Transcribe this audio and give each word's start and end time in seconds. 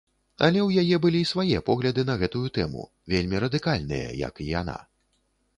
Але 0.45 0.59
ў 0.67 0.85
яе 0.85 0.97
былі 1.03 1.21
свае 1.31 1.59
погляды 1.67 2.07
на 2.09 2.15
гэтую 2.23 2.43
тэму, 2.57 2.89
вельмі 3.15 3.45
радыкальныя, 3.47 4.09
як 4.27 4.45
і 4.47 4.53
яна. 4.61 4.81